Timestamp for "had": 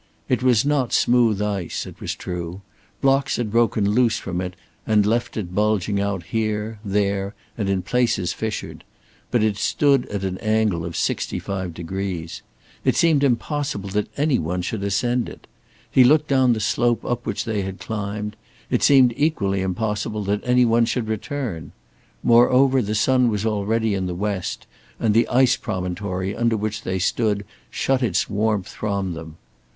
3.35-3.51, 5.05-5.05, 17.61-17.79